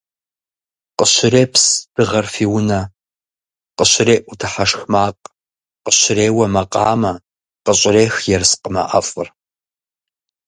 Къыщрепс 0.97 1.63
дыгъэр 1.93 2.25
фи 2.33 2.45
унэ, 2.57 2.81
къыщреӏу 3.77 4.35
дыхьэшх 4.39 4.81
макъ, 4.93 5.21
къыщреуэ 5.83 6.45
макъамэ, 6.53 7.11
къыщӏрех 7.65 8.15
ерыскъымэ 8.35 8.83
ӏэфӏыр. 8.89 9.27